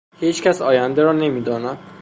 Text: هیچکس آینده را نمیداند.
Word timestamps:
هیچکس 0.19 0.61
آینده 0.61 1.03
را 1.03 1.13
نمیداند. 1.13 1.77